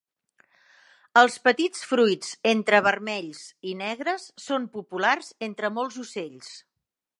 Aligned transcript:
Els 1.21 1.35
petits 1.47 1.83
fruits 1.89 2.31
entre 2.53 2.79
vermells 2.87 3.43
i 3.73 3.75
negres 3.83 4.27
són 4.47 4.67
populars 4.79 5.33
entre 5.51 5.75
molts 5.79 6.01
ocells. 6.09 6.53